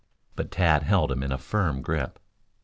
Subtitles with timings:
[0.35, 2.17] But Tad held him in a firm grip.